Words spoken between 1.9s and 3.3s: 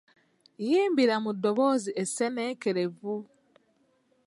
esseenneekerevu,